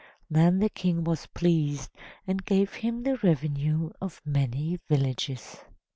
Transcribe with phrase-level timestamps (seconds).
[0.31, 1.91] Then the King was pleased,
[2.25, 5.57] and gave him the revenue of many villages.